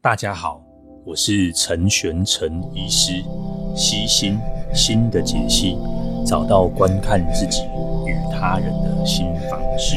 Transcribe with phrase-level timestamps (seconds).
[0.00, 0.62] 大家好，
[1.04, 3.20] 我是陈玄陈医师，
[3.74, 4.38] 悉心
[4.72, 5.76] 心的解析，
[6.24, 7.64] 找到观看自己
[8.06, 9.96] 与他人的新方式。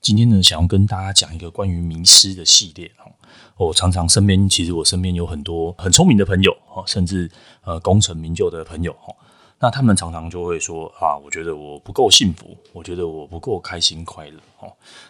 [0.00, 3.12] 今天呢，想要跟大家讲一个关于迷思的系列哈。
[3.58, 7.30] 我常常身边，其实我身边有很多很聪明的朋友哈，甚至
[7.62, 9.14] 呃功成名就的朋友哈。
[9.60, 14.66] 那他们常常就会说啊，我觉得我不够幸福，我觉得我不够开心快乐哈。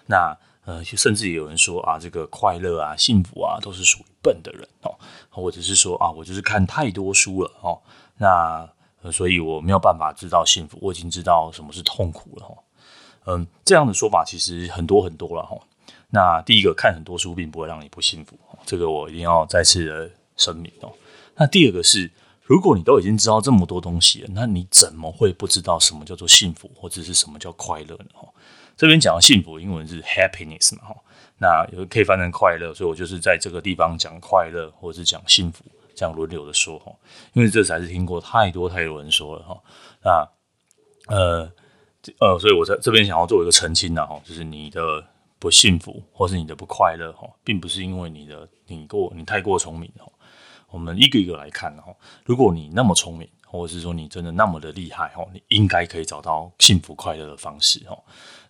[0.06, 4.94] 那呃，甚至也有人说啊，这个快乐啊、幸福啊，都是属于笨的人哦，
[5.28, 7.78] 或者是说啊，我就是看太多书了哦，
[8.16, 8.66] 那，
[9.12, 12.54] 所以我没有办法知道幸福，我已经知道什么是痛苦了哈。
[13.26, 15.58] 嗯，这样的说法其实很多很多了哈。
[16.08, 20.92] 那第一个，看很多书并不会让你不幸福，这个我一定要再次的声明哦。
[21.34, 22.10] 那第二个是，
[22.42, 28.06] 如果你都已经知道这么多东西了，那你怎么会不知道什么叫做幸福，或者是什么叫快乐呢？
[28.76, 30.96] 这边讲幸福，英文是 happiness 嘛，哈，
[31.38, 36.92] 那有可以翻成快乐，所以我就是在这个地方讲快乐，或者是讲幸福，这样轮流的说，哈，
[37.32, 39.62] 因为这才是听过太多太多人说了，哈，
[40.02, 40.28] 那
[41.14, 41.52] 呃
[42.18, 45.04] 呃，所以我在这边想要做一个澄清呢，哈，就是你的
[45.38, 50.10] 不幸福或是你的不快乐，哈，并不是因为你的你过你太过聪明，哈，
[50.70, 58.02] 我们一个一个来看，哈，如果你那么聪明，或者是说你真的那么的厉害，哦，你应该可以找到幸福快乐的方式，哦。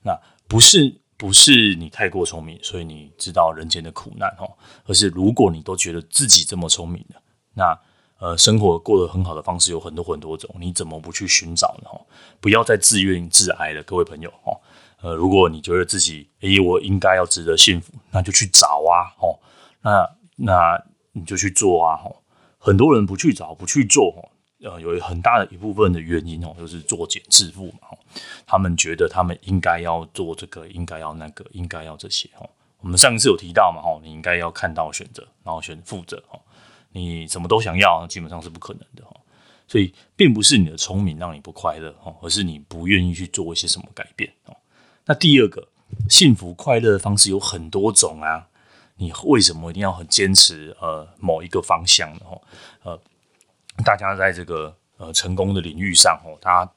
[0.03, 4.51] 那不是不是你太过聪明，所以你知道人间的苦难哦，
[4.87, 7.21] 而是如果你都觉得自己这么聪明的，
[7.53, 7.79] 那
[8.19, 11.91] 呃生活过得很好的方式有很多很多种，你怎么不去寻找呢？
[12.41, 14.59] 不要再自怨自哀了，各位朋友哦。
[15.03, 19.39] 呃，如果你觉得自己诶，我应该要值得幸福，那就去找啊哦。
[19.83, 22.17] 那那你就去做啊哦。
[22.59, 24.33] 很多人不去找，不去做哦。
[24.65, 27.81] 呃，有很大的一部分的原因哦，就是作茧自缚嘛。
[28.47, 32.49] 他们觉得他们应该要做这个，应该要那个，应该要这些哦。
[32.81, 36.41] 我们上一次有提到嘛，哈，你应该要看到选择，然后选负责哦。
[36.93, 39.15] 你什么都想要，基本上是不可能的哈。
[39.69, 44.57] 所以，并不是你的聪明让你不快乐哦，而是你不愿意去做一些什么改变哦。
[45.05, 45.69] 那第二个，
[46.09, 48.49] 幸福快乐的方式有很多种啊。
[48.97, 52.21] 你为什么一定要很坚持呃某一个方向呢？
[52.83, 52.99] 呃。
[53.83, 56.73] 大家在这个呃成功的领域上哦，大家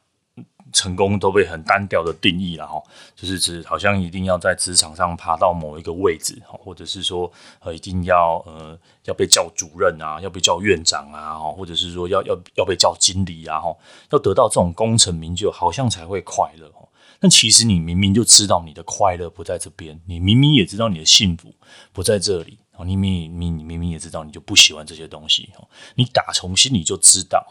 [0.73, 2.81] 成功都被很单调的定义了哈，
[3.15, 13.75] 就是指好像一定要在职场上爬到某一个位置哈，或者是说呃一定要呃要被叫主任啊，要被叫院长啊，或者是说要要要被叫经理啊哈，
[14.11, 16.89] 要得到这种功成名就，好像才会快乐哦。
[17.19, 21.53] 但其实你明明就知道你的快乐不在这边，你明明也知道你的幸福
[21.93, 22.59] 不在这里。
[22.85, 25.49] 你明明你明明也知道，你就不喜欢这些东西。
[25.95, 27.45] 你打从心里就知道，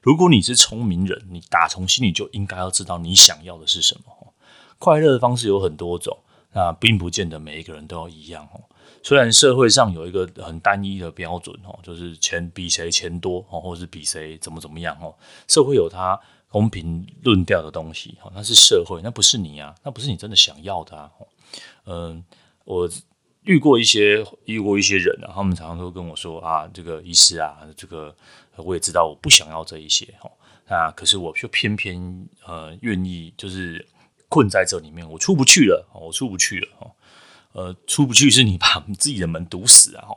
[0.00, 4.34] 如果你是聪明人，你打从心里就应该要知道你想要的是什么。
[4.78, 6.18] 快乐的方式有很多种，
[6.52, 8.60] 那并不见得每一个人都要一样哦。
[9.02, 15.14] 虽然社会上有一个很单一的标准哦，就是钱比谁钱多，或者是比谁怎么怎么样哦。
[15.46, 16.18] 社会有它
[16.48, 21.10] 公平论调的东西，那是社会，那不是你啊，那不是你真的想要的啊。
[21.86, 22.24] 嗯，
[22.64, 22.90] 我。
[23.44, 28.14] 遇过一些遇过一些人啊，他们常常都跟我说啊，这个医师啊，这个
[28.56, 30.30] 我也知道我不想要这一些哈，
[30.66, 33.86] 那可是我就偏偏呃愿意就是
[34.30, 36.90] 困在这里面，我出不去了，我出不去了哈，
[37.52, 40.16] 呃，出不去是你把自己的门堵死啊哈，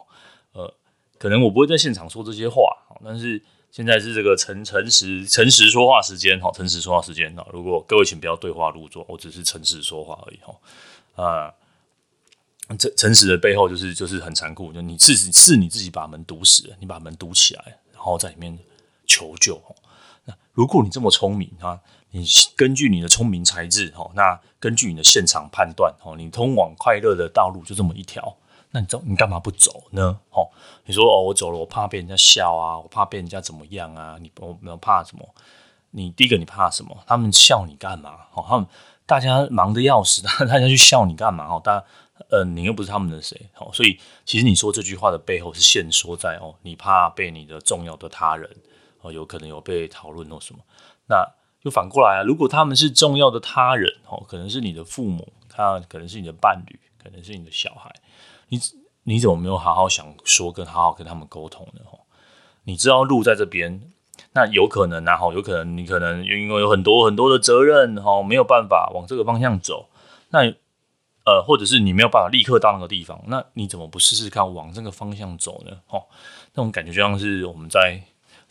[0.54, 0.74] 呃，
[1.18, 2.64] 可能我不会在现场说这些话，
[3.04, 11.54] 但是现在是这个诚诚实诚实说话时间哈，诚实说话时间哈，如果各位请不要对话入座，我只是诚实说话而已哈，啊。
[12.76, 18.58] 诚诚实的背后就是就是很残酷，就你是是你自己把门堵死了，你把门堵起来，然后在里面
[19.06, 19.62] 求救。
[20.26, 21.80] 那如果你这么聪明啊，
[22.12, 22.26] 你
[22.58, 28.36] 根据你的聪明才智，哈那根据你的现场判断，哈你通往快乐的道路就这么一条，
[28.72, 30.20] 那你走你干嘛不走呢？
[30.86, 34.18] 你说哦，我走了，我怕被人家笑啊，我怕被人家怎么样啊？
[34.20, 35.26] 你我怕什么？
[35.92, 36.98] 你第一个你怕什么？
[37.08, 38.18] 他们笑你干嘛？
[38.46, 38.68] 他们
[39.06, 41.58] 大家忙得要死， 大家去笑你干嘛？
[41.62, 41.86] 大家。
[42.30, 48.50] 呃，你又不是他们的谁，哦，所以其实你说这句话的背后是限缩在哦，你怕被你的重要的他人
[49.02, 50.60] 哦，有可能有被讨论或什么。
[51.08, 51.26] 那
[51.64, 57.94] 就反过来啊，如果他们是重要的他人哦，可能是你的父母，他可能是你的伴侣，可能是你的小孩，
[58.50, 58.60] 你
[59.04, 61.82] 你怎么没有好好想说，跟好好跟他们沟通呢？
[61.92, 62.00] 哦，
[62.64, 63.82] 你知道路在这边，
[64.34, 69.90] 那有可能啊，有可能你可能因为有很多很多的责任哈，没有办法往这个方向走，
[70.32, 70.54] 那。
[71.28, 75.78] 呃，或者是你没有办法立刻到那个地方，那你怎么不试试看往这个方向走呢？
[75.90, 76.02] 哦，
[76.54, 78.02] 那种感觉就像是我们在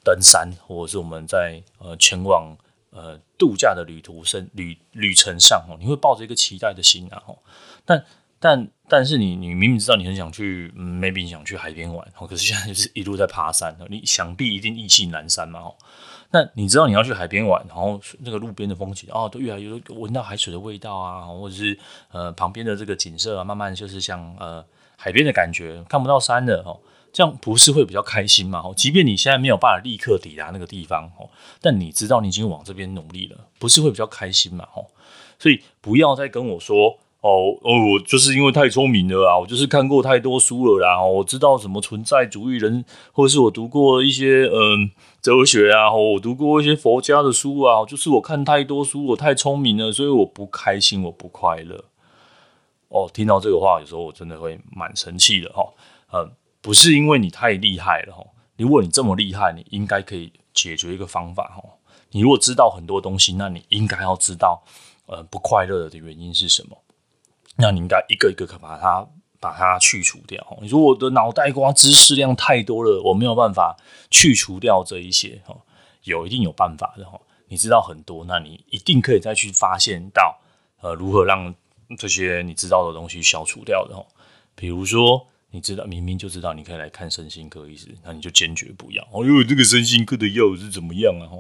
[0.05, 2.55] 登山，或者是我们在呃前往
[2.91, 7.39] 呃度假的旅途上旅旅程上哦，你会抱着一个期待的心啊，哦
[7.87, 8.05] 但
[8.39, 15.61] 但但是你你明明知道你很想去，嗯，maybe 你想去海边玩，可是现在就是一路在爬山，你想必一定意气阑珊嘛，
[16.31, 21.77] 那你知道你要去海边玩，然后那个路边的风景哦，都越来越闻到海水的味道啊，或者是
[22.13, 24.65] 呃旁边的这个景色啊，慢慢就是像呃
[24.97, 26.79] 海边的感觉，看不到山的哦，
[27.13, 28.61] 这样不是会比较开心吗？
[28.65, 31.29] 哦，即便你现在没有办法立刻抵达那个地方哦，
[31.61, 34.69] 但你知道你已经往这边努力了，不是会比较开心嘛？
[34.77, 34.87] 哦，
[35.41, 37.01] 所以不要再跟我说。
[37.27, 39.37] 哦哦，我就是因为太聪明了啊！
[39.37, 51.87] 我就是看过太多书了啦，我知道什么存在主义人，或者是我读过一些嗯哲学啊，我读过一些佛家的书啊，就是我看太多书，我太聪明了，所以我不开心，我不快乐。
[52.91, 55.67] 哦，听到这个话，有时候我真的会蛮生气的哈。
[56.13, 56.31] 嗯，
[56.63, 58.25] 不是因为你太厉害了哈，
[58.57, 61.61] 如果你这么厉害，你应该可以解决一个方法哈。
[62.13, 64.63] 你如果知道很多东西，那你应该要知道，
[65.07, 66.79] 呃，不快乐的原因是什么？
[67.57, 69.07] 那你应该一个一个可把它
[69.41, 70.59] 把它去除掉。
[70.61, 73.77] 你说我的脑袋瓜知识量太多了，我没有办法
[74.11, 75.43] 去除掉这一些。
[76.05, 77.05] 有一定有办法的。
[77.49, 80.39] 你知道很多，那你一定可以再去发现到，
[80.81, 81.55] 呃，如何让
[81.97, 83.95] 这些你知道的东西消除掉的。
[84.55, 89.03] 比如说，你知道明明就知道你可以来看身心科医师，那你就坚决不要。
[89.13, 91.31] 哦，因为这个身心科的药是怎么样啊？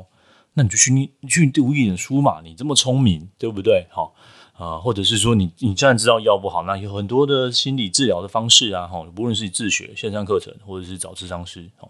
[0.54, 2.40] 那你就去你去读一点书嘛。
[2.42, 3.86] 你这么聪明，对不对？
[3.90, 4.14] 好。
[4.58, 11.86] 啊，或者是说你你既然知道药不好，那有很多的心理治疗的方式啊，哈，不论是自学线上课程，或者是找咨商师，哈，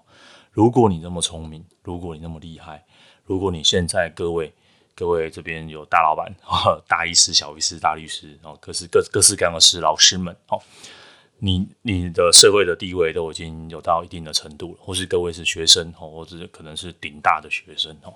[0.50, 2.84] 如果你那么聪明，如果你那么厉害，
[3.24, 4.52] 如果你现在各位
[4.96, 6.34] 各位这边有大老板、
[6.88, 10.60] 大医师、小医师、大律师，哦，各式各各式各样的师老师们，哦，
[11.38, 18.12] 你你的社会的地位都已经有到一定的程度了，或是各位是学生，哦，或者可能是顶大的学生，哦，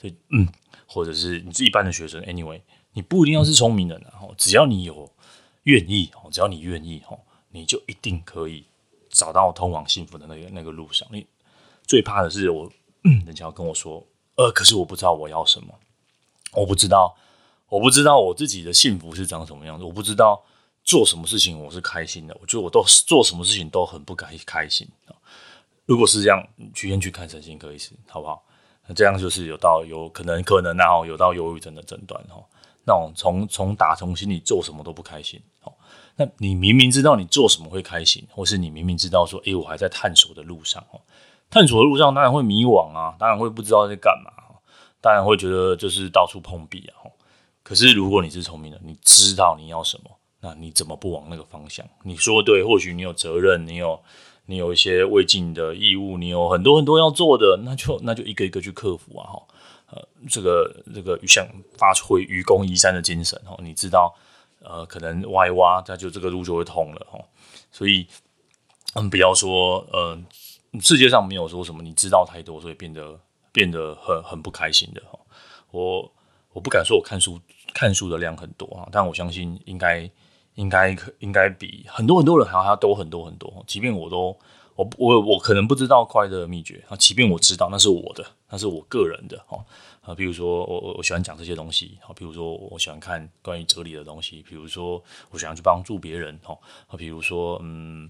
[0.00, 0.46] 所以嗯，
[0.86, 2.60] 或者是你是一般的学生，anyway。
[2.92, 5.10] 你不一定要是聪明人，然后只要你有
[5.64, 7.02] 愿意，只要你愿意，
[7.50, 8.64] 你就一定可以
[9.08, 11.06] 找到通往幸福的那个那个路上。
[11.12, 11.26] 你
[11.86, 12.70] 最怕的是我，
[13.02, 14.04] 人家要跟我说，
[14.36, 15.74] 呃，可是我不知道我要什么，
[16.52, 17.16] 我不知道，
[17.68, 20.42] 我不知道我自己的幸福是长什么样子，我不知道
[20.84, 24.88] 做什么事情我是开心的，我觉得我都做什么事情都很不开开心。
[25.86, 28.44] 如果是这样，你先去看身心科医师，好不好？
[28.86, 32.24] 那这样就是有到有可能可能然后有到忧郁症的诊断。
[32.84, 35.72] 那种从从打从心里做什么都不开心，哦，
[36.16, 41.00] 那你明明知道你做什么会开心，或是你明明知道说，诶，我还在探索的路上，哦，
[41.50, 44.32] 探索的路上当然会迷惘啊，当然会不知道在干嘛，
[45.00, 47.06] 当然会觉得就是到处碰壁啊，
[47.62, 50.10] 可是如果你是聪明的，你知道你要什么，
[50.40, 51.86] 那你怎么不往那个方向？
[52.02, 54.00] 你说对，或许你有责任，你有
[54.46, 59.42] 你有一些未尽的义务，你有很多很多要做的，那就那就一个一个去克服啊，哈。
[59.90, 61.46] 呃，这个这个想
[61.76, 64.14] 发挥愚公移山的精神哦，你知道，
[64.60, 67.24] 呃，可能挖一挖，那就这个路就会通了哦。
[67.72, 68.06] 所以，
[68.94, 70.18] 嗯，不要说，呃，
[70.80, 73.18] 世界上没有说什么你知道太多，所以变得
[73.52, 75.18] 变得很很不开心的哈。
[75.72, 76.12] 我
[76.52, 77.40] 我不敢说我看书
[77.74, 80.08] 看书的量很多啊，但我相信应该
[80.54, 83.64] 应该应该比很多很多人还要多很多很多。
[83.66, 84.38] 即便我都。
[84.76, 89.64] 我我我可能不知道快乐的秘诀啊，即便我知道那是我的，那是我个人的哦
[90.02, 96.58] 啊，比如说我我我喜欢讲这些东西啊，比如说我喜欢看关于哲理的东西，比如说我喜欢去帮助别人哦
[96.88, 98.08] 啊，比如说嗯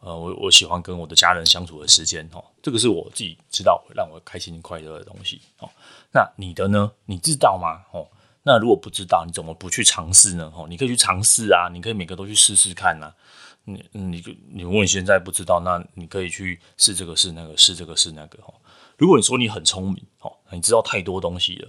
[0.00, 5.68] 呃我我喜欢跟我的家人相处的时间哦，这个是我自己知道让我开心快乐的东西哦。
[6.12, 6.92] 那你的呢？
[7.06, 7.82] 你知道吗？
[7.92, 8.06] 哦，
[8.44, 10.52] 那如果不知道，你怎么不去尝试呢？
[10.54, 13.12] 哦，你可以去尝试啊，你可以每个都去试试看呐。
[13.64, 18.52] 你你你，问现在不知道，那你可以去试这个试那个，试这个试那个哈。
[18.98, 21.68] 如果你说你很聪明哦，你知道太多东西了，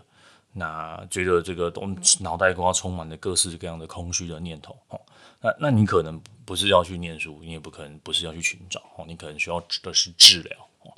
[0.54, 5.00] 那觉得这个东脑袋瓜充满了各式各样的空虚的念头哦，
[5.42, 10.94] 那那你可能不是要去念书，你也不可能不是要去寻找哦，你可能需要的是治疗哦。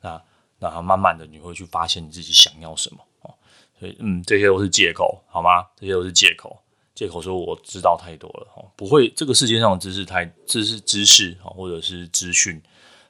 [0.00, 0.22] 那
[0.58, 3.34] 那慢慢的你会去发现你自己想要什么哦。
[3.78, 5.66] 所以嗯，这些都是借口好吗？
[5.76, 6.60] 这些都是借口。
[7.00, 12.60] 借口说我知道太多了哈，不会，这个世界上的知识太知识知识啊，或者是资讯，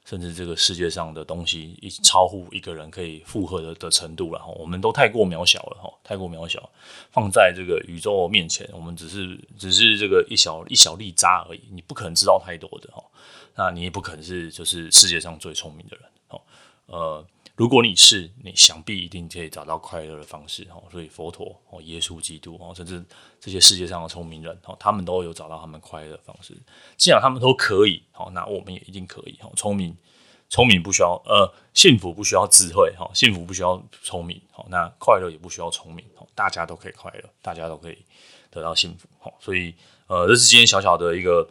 [0.04, 4.46] 甚至这个世界上的东西，已超乎一个人可以负荷的的程度了哈。
[4.60, 6.70] 我们都太过渺小了哈，太过渺小，
[7.10, 11.60] 放在这个宇宙面前，我们只是只是这个一小一小粒渣而已。
[11.72, 13.02] 你不可能知道太多的哈，
[13.56, 16.40] 那你也不可能是就是世界上最聪明的人哦，
[16.86, 17.26] 呃。
[17.56, 20.82] 如果你是，你想必一定可以找到快乐的方式哦。
[20.90, 23.04] 所以佛陀哦、耶稣基督哦，甚至
[23.38, 26.56] 这些世界上的聪明人哦，他们都有找到他们快乐的方式。
[26.96, 29.52] 既然他们都可以哦，那我们也一定可以哦。
[29.56, 29.94] 聪明，
[30.48, 37.98] 聪明不需要呃，幸福不需要智慧哈，幸福不需要聪明好，那快乐也不需要聪明哦，大家都可以快乐，大家都可以
[38.50, 39.34] 得到幸福好。
[39.38, 39.74] 所以
[40.06, 41.46] 呃，这是今天小小的一个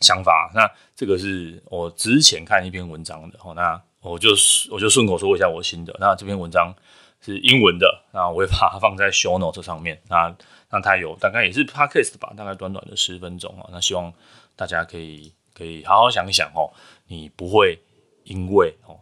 [0.00, 0.50] 想法。
[0.54, 0.66] 那
[0.96, 4.30] 这个是我之前看一篇文章的，那我就
[4.70, 5.94] 我就顺口说一下我新的。
[5.98, 6.74] 那这篇文章
[7.20, 10.00] 是英文的，那我会把它放在 show note 上面。
[10.08, 10.34] 那
[10.70, 13.68] 那它有大概也是 podcast 吧，大概短短的十分钟啊。
[13.72, 14.12] 那希望
[14.54, 16.72] 大家可以可以好好想一想哦，
[17.06, 17.78] 你不会
[18.24, 18.98] 因为哦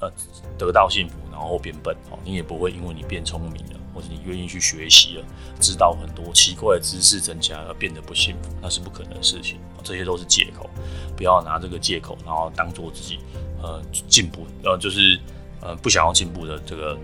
[0.00, 0.10] 呃
[0.58, 5.24] 得到幸福然后变笨哦，你也不会因为你变聪明了，或者你愿意去学习了，
[5.58, 9.58] 知道很多奇怪的知识增加而变得不幸福，那是不可能的事情。
[9.82, 10.68] 这些都是借口，
[11.16, 13.18] 不要拿这个借口，然后当做自己
[13.62, 15.18] 呃进步呃就是
[15.62, 16.98] 呃不想要进步的这个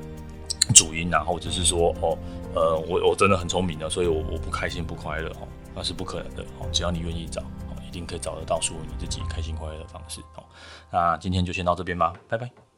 [0.74, 2.18] 主因，然后只是说哦。
[2.54, 6.68] 呃，我我真的很聪明的，所以我我不开心不快乐哦，那是不可能的哦。
[6.70, 10.44] 只要你愿意找，哦，一定可以找得到属于你自己开心快乐的方式哦。
[10.90, 12.71] 那今天就先到这边吧，拜拜。